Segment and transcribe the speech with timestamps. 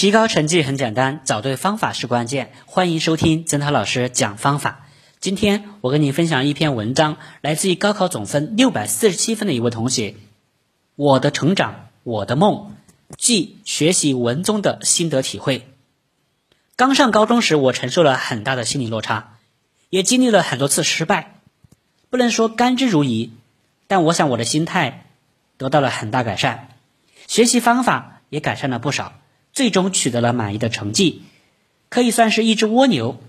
[0.00, 2.54] 提高成绩很简单，找对方法是关键。
[2.64, 4.86] 欢迎收听曾涛老师讲方法。
[5.18, 10.14] 今天我跟你分享一篇文章，来自于高考总分六百四十七分的一位同学。
[10.96, 12.76] 我的成长，我的梦，
[13.18, 15.68] 即学习文综的心得体会。
[16.76, 19.36] 刚上高中时，我承受了很大的心理落差，
[19.90, 21.34] 也经历了很多次失败，
[22.08, 23.28] 不能说甘之如饴，
[23.86, 25.04] 但我想我的心态
[25.58, 26.68] 得到了很大改善，
[27.26, 29.19] 学习方法也改善了不少，
[29.60, 31.20] 最终取得了满意的成绩，
[31.90, 33.20] 可以算是一只蜗牛。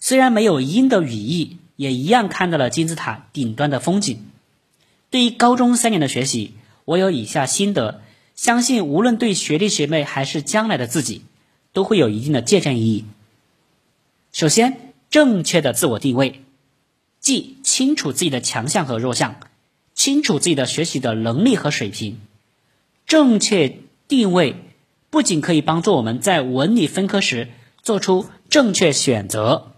[0.00, 4.24] 虽然没有鹰的羽翼，也一样看到了金字塔顶端的风景。
[5.10, 6.54] 对于高中三年的学习，
[6.86, 8.00] 我有以下心得，
[8.34, 11.20] 相信无论对学弟学妹还是将来的自己。
[11.74, 13.04] 都会有一定的借鉴意义。
[14.32, 16.40] 首先，正确的自我定位，
[17.20, 19.38] 即清楚自己的强项和弱项，
[19.92, 22.18] 清楚自己的学习的能力和水平。
[23.06, 23.76] 正确
[24.08, 24.56] 定位
[25.16, 27.48] 不仅可以帮助我们在文理分科时
[27.82, 29.72] 做出正确选择，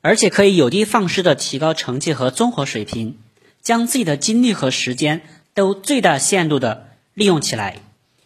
[0.00, 3.18] 而且可以有的放矢的提高成绩和综合水平，
[3.60, 5.22] 将自己的精力和时间
[5.54, 7.82] 都最大限度的利用起来。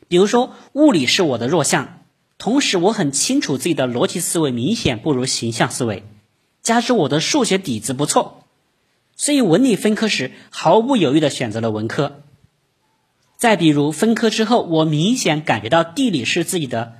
[0.08, 1.98] 比如说，物理是我的弱项，
[2.38, 6.02] 同时我很清楚自己的逻辑思维明显不如形象思维，
[6.62, 8.46] 加之我的数学底子不错，
[9.16, 12.22] 所以文理分科时毫不犹豫的选择了文科。
[13.36, 16.94] 再比如分科之后，我明显感觉到地理是自己的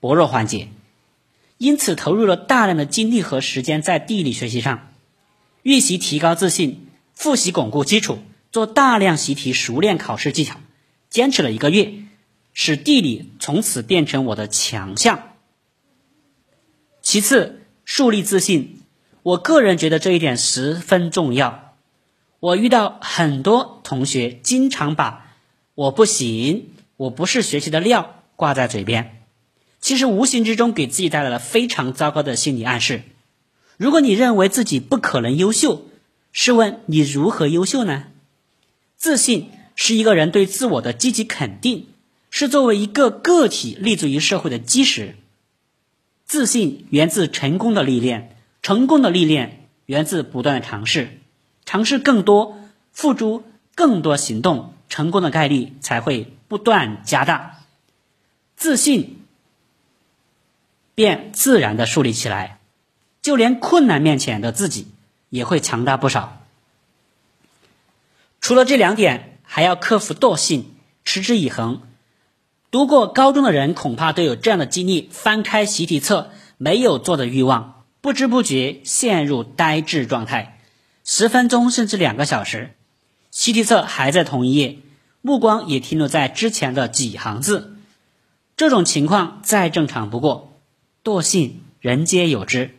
[0.00, 0.68] 薄弱环节，
[1.58, 4.88] 因此投入了大量的精力和时间在地理学习上，
[5.62, 8.18] 预习提高自信，复习巩固基础，
[8.50, 10.56] 做大量习题熟练考试技巧，
[11.10, 11.94] 坚持了一个月。
[12.54, 15.30] 使地理从此变成我的强项。
[17.00, 18.82] 其次，树立自信，
[19.22, 21.74] 我个人觉得这一点十分重要。
[22.40, 25.31] 我遇到很多同学经常把
[25.74, 29.22] “我不行”“我不是学习的料”挂在嘴边，
[29.80, 33.02] 其实无形之中给自己带来了非常糟糕的心理暗示。
[33.76, 35.86] 如果你认为自己不可能优秀，
[36.32, 38.04] 试问你如何优秀呢？
[38.96, 41.86] 自信是一个人对自我的积极肯定。
[42.34, 45.16] 是作为一个个体立足于社会的基石。
[46.24, 51.20] 自信源自成功的历练，成功的历练源自不断的尝试，
[51.66, 52.58] 尝试更多，
[52.90, 53.44] 付诸
[53.74, 57.60] 更多行动，成功的概率才会不断加大，
[58.56, 59.24] 自信
[60.94, 62.58] 便自然的树立起来，
[63.22, 64.88] 就连困难面前的自己
[65.30, 66.42] 也会强大不少。
[68.42, 70.74] 除了这两点，还要克服惰性，
[71.06, 71.80] 持之以恒。
[72.70, 80.58] 读过高中的人恐怕都有这样的经历：翻开习题册，没有做的欲望，不知不觉陷入呆滞状态，
[81.02, 82.74] 十分钟甚至两个小时，
[83.32, 84.76] 习题册还在同一页，
[85.22, 87.78] 目光也停留在之前的几行字。
[88.58, 90.52] 这种情况再正常不过，
[91.02, 92.76] 惰性人皆有之。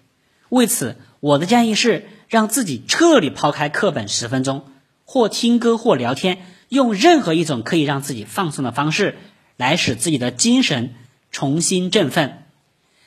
[0.50, 4.66] 为此，我的建议是让自己彻底抛开课本十分钟，
[5.06, 9.18] 或听歌或聊天，用任何一种可以让自己放松的方式。
[9.58, 10.94] 来使自己的精神
[11.31, 12.44] 重新振奋，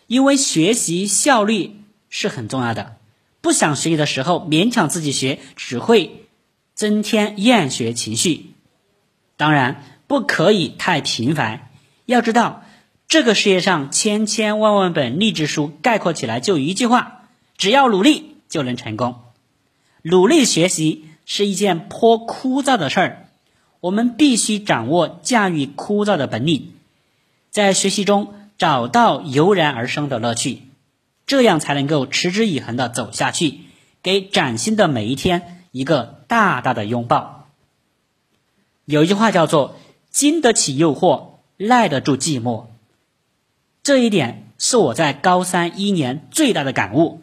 [0.08, 1.76] 因为学习效率
[2.08, 2.96] 是很重要的。
[3.40, 6.25] 不想学习的时候，勉强自己学，只会
[6.76, 8.52] 增添厌学情绪。
[9.36, 11.70] 当然，不可以太频繁。
[12.04, 12.62] 要知道，
[13.08, 17.22] 这个世界上千千万万本励志书，概括起来就一句话：
[17.56, 19.16] 只要努力就能成功。
[20.02, 23.28] 努力学习是一件颇枯燥的事儿。
[23.80, 26.72] 我们必须掌握驾驭枯燥的本领，
[27.50, 30.62] 在学习中找到油然而生的乐趣，
[31.26, 33.60] 这样才能够持之以恒的走下去，
[34.02, 37.48] 给崭新的每一天一个大大的拥抱。
[38.84, 39.76] 有一句话叫做
[40.10, 42.66] “经得起诱惑，耐得住寂寞”，
[43.82, 47.20] 这一点是我在高三一年最大的感悟。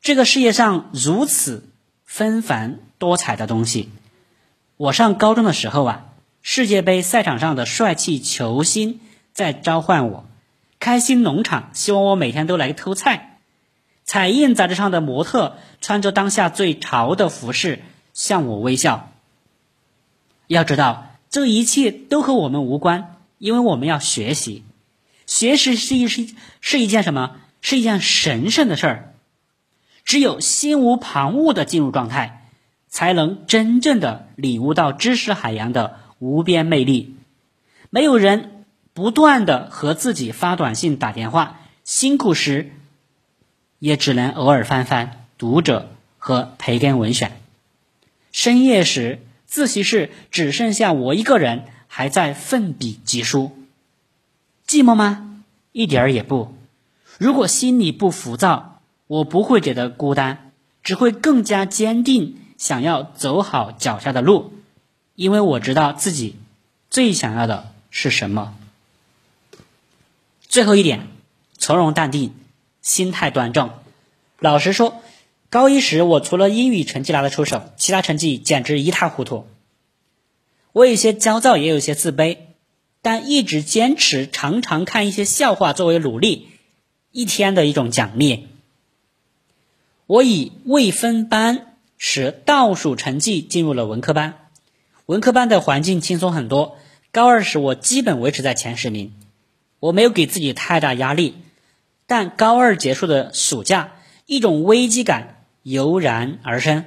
[0.00, 1.68] 这个世界上如此
[2.04, 3.90] 纷繁多彩的东西。
[4.76, 6.06] 我上高中的时候啊，
[6.42, 9.00] 世界杯赛场上的帅气球星
[9.32, 10.26] 在召唤我，
[10.78, 13.38] 开心农场希望我每天都来偷菜，
[14.04, 17.82] 彩印杂志上的模特穿着当下最潮的服饰
[18.14, 19.12] 向我微笑。
[20.46, 24.64] 要知道，这一切都和我们无关，因为我们要学习，
[25.26, 27.36] 学习是一是是一件什么？
[27.60, 29.14] 是一件神圣的事儿。
[30.04, 32.40] 只有心无旁骛的进入状态。
[32.94, 37.16] 才能真正的领悟到知识海洋的无边魅力。
[37.90, 42.70] 没有人不断的和自己发短信、打电话，辛苦时
[43.80, 45.08] 也只能偶尔翻翻
[45.38, 47.30] 《读者》和《培根文选》。
[48.34, 53.56] 深夜时，自习室只剩下我一个人，还在奋笔疾书。
[54.66, 55.44] 寂寞吗？
[55.70, 56.52] 一点儿也不。
[57.16, 60.50] 如果心里不浮躁，我不会觉得孤单，
[60.82, 64.52] 只会更加坚定想要走好脚下的路，
[65.14, 66.34] 因为我知道自己
[66.90, 68.56] 最想要的是什么。
[70.40, 71.06] 最后一点，
[71.56, 72.34] 从容淡定，
[72.82, 73.70] 心态端正。
[74.40, 75.00] 老实说，
[75.54, 79.46] 高一时我除了英语成绩拿得出手，其他成绩简直一塌糊涂。
[80.72, 82.38] 我有些焦躁，也有些自卑，
[83.02, 86.48] 但一直坚持，常常看一些笑话作为努力
[87.12, 88.48] 一天的一种奖励。
[90.06, 94.48] 我以未分班时倒数成绩进入了文科班，
[95.06, 96.78] 文科班的环境轻松很多。
[97.12, 99.14] 高二时我基本维持在前十名，
[99.78, 101.36] 我没有给自己太大压力。
[102.08, 103.92] 但高二结束的暑假，
[104.26, 106.84] 一种危机感油然而生。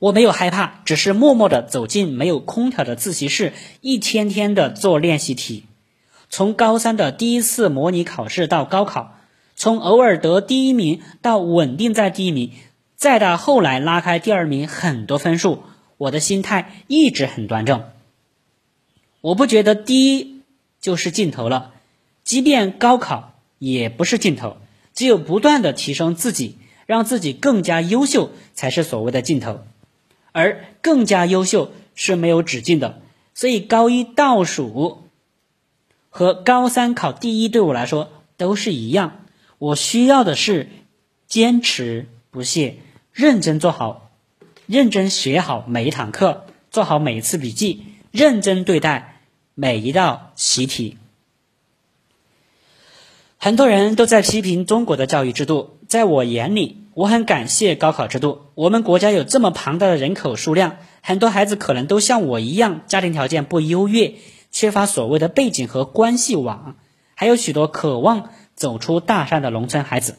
[0.00, 5.64] 我没有害怕，只是默默地走进没有空调的自习室，一天天的做练习题。
[6.30, 9.16] 从高三的第一次模拟考试到高考，
[9.56, 12.52] 从偶尔得第一名到稳定在第一名，
[12.96, 15.62] 再到后来拉开第二名很多分数，
[15.96, 17.84] 我的心态一直很端正。
[19.20, 20.42] 我不觉得第一
[20.80, 21.72] 就是尽头了，
[22.22, 24.58] 即便高考也不是尽头，
[24.94, 26.56] 只有不断的提升自己，
[26.88, 29.60] 让自己更加优秀，才是所谓的尽头。
[30.32, 33.02] 而更加优秀是没有止境的，
[33.34, 35.02] 所以高一倒数
[36.08, 39.20] 和高三考第一对我来说都是一样。
[39.58, 40.70] 我需要的是
[41.26, 42.78] 坚持不懈，
[43.12, 44.10] 认真做好，
[44.64, 49.20] 认真学好每一堂课，做好每一次笔记，认真对待
[49.54, 50.96] 每一道习题。
[53.36, 56.84] 很多人都在批评中国的教育制度，在我眼里。
[56.94, 58.46] 我很感谢高考制度。
[58.56, 64.14] 我们国家有这么庞大的人口数量，很多孩子可能都像我一样，家庭条件不优越，
[64.50, 66.74] 缺乏所谓的背景和关系网，
[67.14, 70.18] 还有许多渴望走出大山的农村孩子。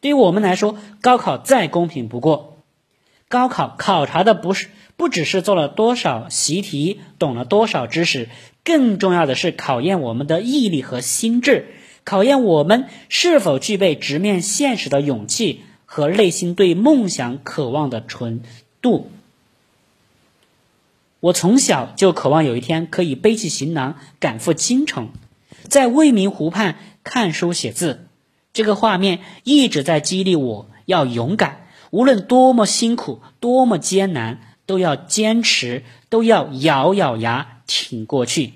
[0.00, 2.58] 对于我们来说，高考再公平不过。
[3.28, 8.28] 高考考察的不是不只是做了多少习题，懂了多少知识，
[8.62, 11.74] 更重要的是考验我们的毅力和心智，
[12.04, 15.62] 考验我们是否具备直面现实的勇气。
[15.86, 18.42] 和内心对梦想渴望的纯
[18.82, 19.12] 度。
[21.20, 25.10] 我从小就渴望有一天可以背起行囊赶赴京城，
[25.68, 28.08] 在未名湖畔看书写字。
[28.52, 38.54] 这个画面一直在激励我要勇敢，无论多么辛苦、多么艰难，都要坚持，都要咬咬牙挺过去。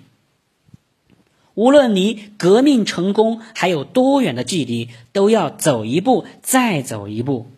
[1.58, 7.48] 无论离革命成功还有多远的距离，都要走一步，再走一步。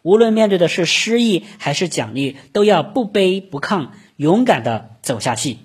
[0.00, 5.58] 无论面对的是失意还是奖励，都要不卑不亢，勇敢的走下去。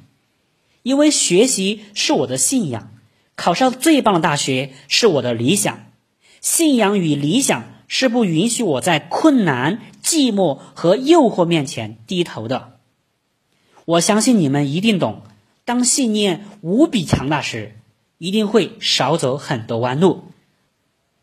[0.83, 2.91] 因为学习是我的信仰，
[3.37, 5.85] 考上最棒的大学是我的理想。
[6.41, 12.79] 信仰与理想是不允许我在困难、寂寞和诱惑面前低头的。
[13.85, 15.21] 我相信你们一定懂。
[15.69, 17.75] 当信念无比强大时，
[18.17, 20.23] 一定会少走很多弯路，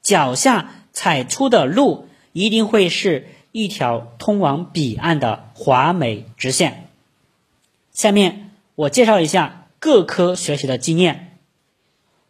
[0.03, 6.89] 脚下踩出的路一定会是一条通往彼岸的华美直线。
[7.91, 11.41] 下面我介绍一下各科学习的经验。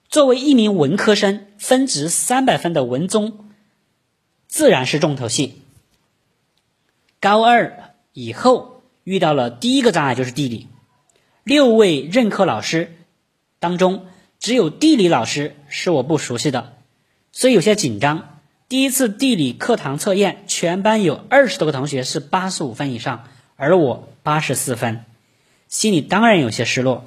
[0.09, 3.51] 作为一名文科生，分值三百分的文综
[4.47, 5.61] 自然是重头戏。
[7.21, 10.69] 高二以后遇到了第一个障碍就是地理。
[11.47, 12.97] 六位任课老师
[13.61, 14.07] 当中，
[14.41, 16.73] 只有地理老师是我不熟悉的，
[17.31, 18.41] 所以有些紧张。
[18.69, 25.05] 第一次地理课堂测验，全班有二十多个同学是八十五分以上，而我八十四分，
[25.69, 27.05] 心里当然有些失落，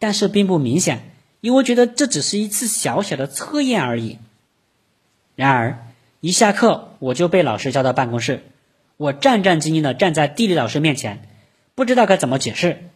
[0.00, 4.18] 但是并不明显，因为觉得这只是一次小小的测验而已。
[5.36, 5.86] 然而
[6.18, 8.42] 一下课，我就被老师叫到办公室，
[8.96, 11.28] 我战战兢兢的站在地理老师面前，
[11.76, 12.87] 不知道该怎么解释。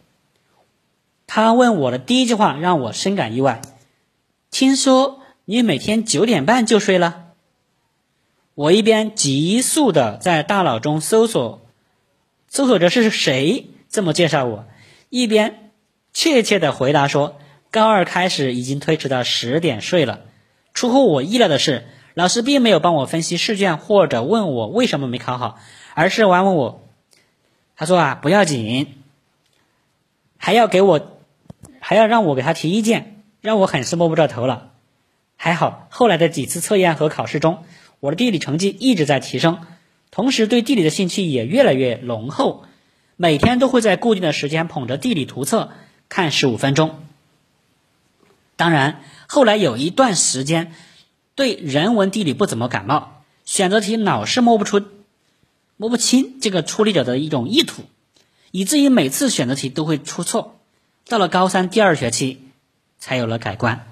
[1.27, 3.61] 他问我的第一句话让我深感意外。
[4.51, 7.21] 听说你每天九点半就睡了。
[8.55, 11.65] 我一边急速的在大脑中搜索，
[12.47, 14.65] 搜索着是谁这么介绍我，
[15.09, 15.71] 一边
[16.13, 17.39] 确切的回答说：
[17.71, 20.21] 高二开始已经推迟到十点睡了。
[20.75, 25.57] 出乎我意料的是，老师并没有帮我分析试卷或者问我为什么没考好，
[25.95, 26.87] 而是安慰我。
[27.75, 29.02] 他说啊，不要紧，
[30.43, 31.09] 还要给我。
[31.85, 34.71] 还要让我给他提意见，让我很是摸不着头脑。
[35.35, 37.63] 还好后来的几次测验和考试中，
[37.99, 39.59] 我的地理成绩一直在提升，
[40.11, 42.63] 同时对地理的兴趣也越来越浓厚。
[43.17, 45.71] 每天都会在固定的时间捧着地理图册
[46.07, 47.03] 看十五分钟。
[48.55, 50.73] 当然，后来有一段时间
[51.35, 54.81] 对人文地理不怎么感冒，选择题老是摸不出、
[55.75, 57.83] 摸不清这个出题者的一种意图，
[58.55, 60.59] 以至于每次选择题都会出错。
[61.07, 62.39] 到了高三第二学期，
[62.99, 63.87] 才有了改观。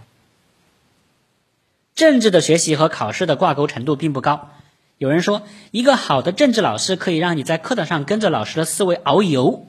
[1.96, 4.51] 政治的学习和考试的挂钩程度并不高。
[5.00, 5.41] 有人说，
[5.72, 9.65] 一个好的政治老师可以让你在课堂上跟着老师的思维遨游，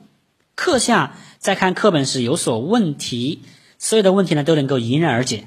[0.54, 3.40] 课下在看课本时有所问题，
[3.78, 5.46] 所有的问题呢都能够迎刃而解。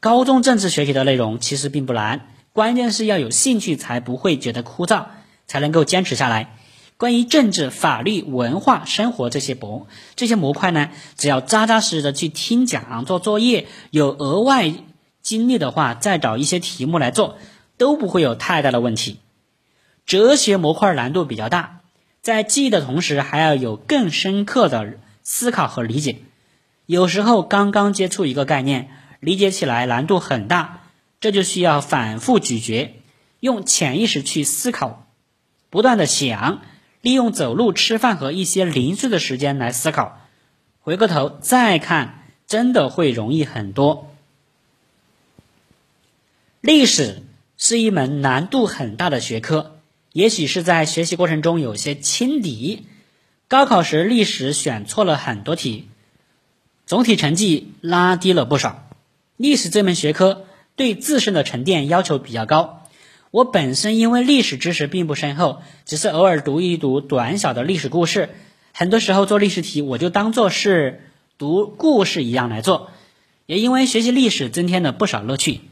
[0.00, 5.06] 高中政治学习的内容其实并不难，关键是要有兴趣，才不会觉得枯燥，
[5.46, 6.58] 才能够坚持下来。
[7.04, 14.72] 关于政治、法律、文化、生活这些模这些模块呢，只要扎扎实实的去听讲、做作业，有额外
[15.20, 17.36] 精力的话，再找一些题目来做，
[17.76, 19.18] 都不会有太大的问题。
[20.06, 21.82] 哲学模块难度比较大，
[22.22, 26.20] 在记忆的同时，还要有更深刻的思考和理解。
[26.86, 28.88] 有时候刚刚接触一个概念，
[29.20, 30.80] 理解起来难度很大，
[31.20, 32.94] 这就需要反复咀嚼，
[33.40, 35.06] 用潜意识去思考，
[35.68, 36.62] 不断的想。
[37.04, 40.22] 利用走路、吃饭和一些零碎的时间来思考，
[40.80, 44.10] 回过头再看，真的会容易很多。
[46.62, 47.22] 历史
[47.58, 49.76] 是一门难度很大的学科，
[50.14, 52.86] 也许是在学习过程中有些轻敌，
[53.48, 55.90] 高考时历史选错了很多题，
[56.86, 58.88] 总体成绩拉低了不少。
[59.36, 62.83] 历史这门学科对自身的沉淀要求比较高。
[63.34, 68.30] 我本身因为历史知识并不深厚，只是偶尔读一读短小的历史故事。
[68.72, 72.92] 很多时候做历史题，我就当做是读故事一样来做。
[73.46, 75.62] 也因为学习历史增添了不少乐趣。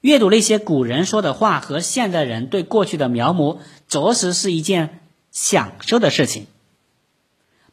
[0.00, 4.98] 阅读那些古人说的话和现代人对过去的描摹，着实是一件
[5.30, 6.48] 享受的事情。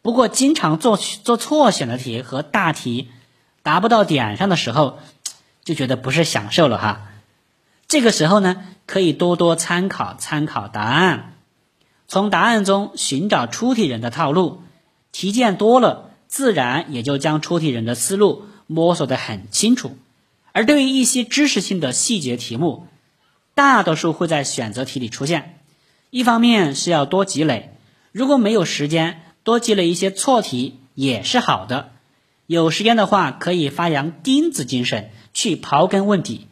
[0.03, 3.07] 不过，经常做做错选的题和大题
[3.63, 4.99] 达不到点上的时候，
[5.63, 7.07] 就觉得不是享受了哈。
[7.91, 11.33] 这个时候呢，可以多多参考参考答案，
[12.07, 14.61] 从答案中寻找出题人的套路。
[15.11, 19.97] 题见多了，自然也就将出题人的思路摸索得很清楚。
[20.53, 22.87] 而对于一些知识性的细节题目，
[23.55, 25.59] 大多数会在选择题里出现。
[26.11, 27.75] 一方面是要多积累，
[28.13, 31.91] 如果没有时间，多积累一些错题也是好的。
[32.45, 36.47] 有时间的话，可以发扬钉子精神，去刨根问底。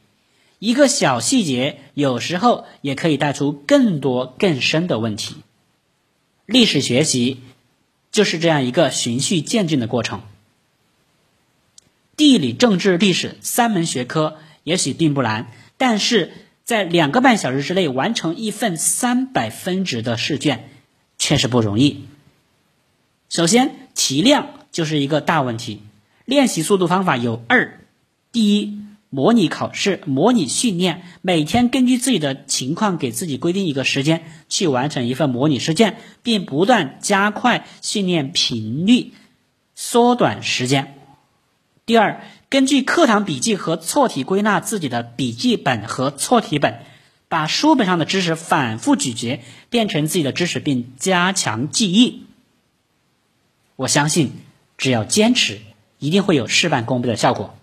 [0.60, 5.38] 一个小细节，有时候也可以带出更多更深的问题。
[6.46, 7.40] 历史学习
[8.12, 10.22] 就是这样一个循序渐进的过程。
[12.18, 16.34] 地理、政治、历史三门学科也许并不难，但是
[16.66, 20.70] 在两个半小时之内完成一份三百分值的试卷，
[21.18, 22.06] 确实不容易。
[23.30, 25.82] 首先，题量就是一个大问题。
[26.26, 27.80] 练习速度方法有二：
[28.34, 28.78] 第一。
[29.10, 39.14] 模拟考试、模拟训练，每天根据自己的情况给自己规定一个时间去完成一份模拟试卷，并不断加快训练频率，
[39.74, 40.96] 缩短时间。
[41.88, 46.82] 第二，根据课堂笔记和错题归纳自己的笔记本和错题本，
[47.28, 52.26] 把书本上的知识反复咀嚼，变成自己的知识，并加强记忆。
[53.76, 54.34] 我相信，
[54.78, 55.62] 只要坚持，
[55.98, 57.56] 一定会有事半功倍的效果。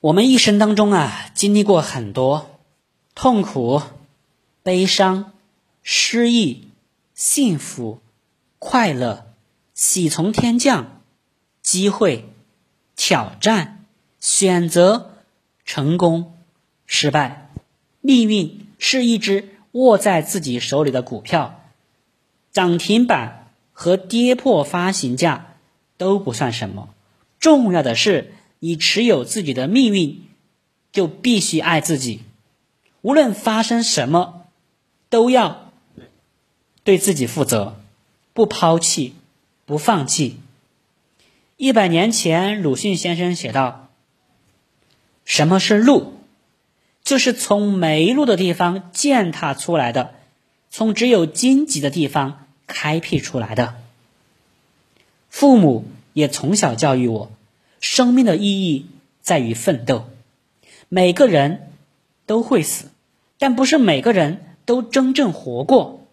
[0.00, 2.58] 我们一生当中啊，经历过很多
[3.14, 3.82] 痛苦、
[4.62, 5.34] 悲伤、
[5.82, 6.68] 失意、
[7.12, 8.00] 幸福、
[8.58, 9.26] 快乐、
[9.74, 11.02] 喜从天降、
[11.60, 12.32] 机会、
[12.96, 13.84] 挑战、
[14.18, 15.10] 选择、
[15.66, 16.32] 成功、
[16.86, 17.50] 失败。
[18.00, 21.60] 命运是一只握在自己手里的股票，
[22.52, 25.56] 涨停板和跌破发行价
[25.98, 26.88] 都不算什么，
[27.38, 28.32] 重要的是。
[28.60, 30.22] 你持有自己的命运，
[30.92, 32.20] 就必须爱自己。
[33.00, 34.44] 无论发生什么，
[35.08, 35.72] 都要
[36.84, 37.80] 对自己负责，
[38.34, 39.14] 不抛弃，
[39.64, 40.38] 不放弃。
[41.56, 43.88] 一百年前，鲁迅先生写道
[45.24, 46.14] ：“什么是路？
[47.02, 50.14] 就是从没路的地方践踏出来的，
[50.70, 53.76] 从只有荆棘的地方开辟出来的。”
[55.30, 57.32] 父母也从小教育我。
[57.80, 58.86] 生命的意义
[59.20, 60.04] 在于奋斗。
[60.88, 61.72] 每个人
[62.26, 62.90] 都会死，
[63.38, 66.06] 但不是每个人都真正活过。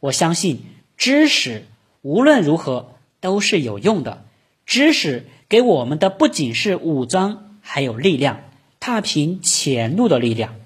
[0.00, 0.64] 我相信
[0.96, 1.64] 知识
[2.02, 4.24] 无论如何都是有用的。
[4.64, 8.40] 知识给我们的不仅是武装，还有力量，
[8.80, 10.56] 踏平前路的力量。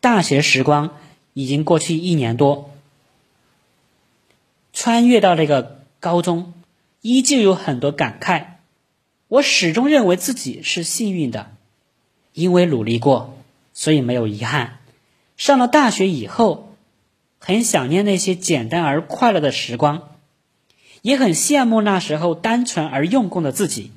[0.00, 0.96] 大学时光
[1.34, 2.70] 已经过去一年多，
[4.72, 6.52] 穿越到那个高中。
[7.00, 8.57] 依旧有很多感慨。
[9.28, 11.54] 我始终认为自己是幸运的，
[12.32, 13.36] 因为努力过，
[13.74, 14.78] 所以没有遗憾。
[15.36, 16.74] 上了大学以后，
[17.38, 20.16] 很想念那些简单而快乐的时光，
[21.02, 23.92] 也很羡慕那时候单纯而用功的自己，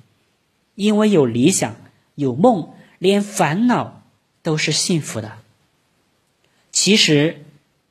[0.75, 1.75] 因为有理想、
[2.15, 4.03] 有梦，连烦恼
[4.43, 5.37] 都是幸福的。
[6.71, 7.43] 其实，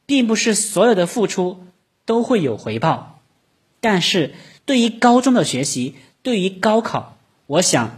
[0.05, 1.65] 并不是所有的付出
[2.05, 3.21] 都会有回报，
[3.81, 4.35] 但是
[4.67, 7.17] 对于高中的学习，对于高考，
[7.51, 7.97] 我想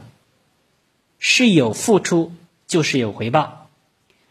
[1.19, 2.33] 是有付出
[2.67, 3.69] 就是有回报。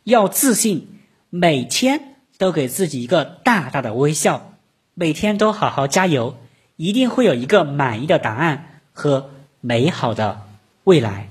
[0.04, 0.88] 要自信，
[1.30, 4.56] 每天都给自己一个大大的微笑，
[4.96, 6.38] 每天都好好加油，
[6.76, 10.42] 一定会有一个满意的答案和美好的
[10.86, 11.30] 未来。